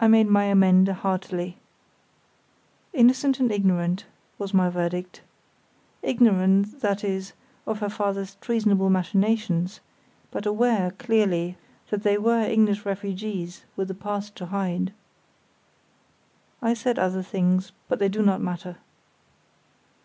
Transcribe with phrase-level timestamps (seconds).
[0.00, 1.56] I made my amende heartily.
[2.92, 4.04] "Innocent and ignorant,"
[4.38, 5.20] was my verdict.
[6.02, 7.32] "Ignorant, that is,
[7.64, 9.78] of her father's treasonable machinations;
[10.32, 11.56] but aware, clearly,
[11.90, 14.92] that they were English refugees with a past to hide."
[16.60, 18.78] I said other things, but they do not matter.